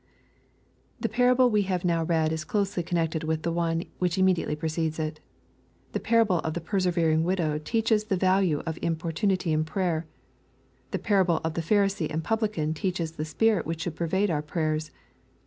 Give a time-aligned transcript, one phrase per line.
[1.01, 4.55] »99 The parable we have now read is closely connected with the one which immediately
[4.55, 5.19] precedes it.
[5.91, 10.07] The parable of the persevering widow teaches the value of importunity in prayer.
[10.89, 14.89] The parable of the Pharisee and publican teaches the spirit which should pervade our prayers.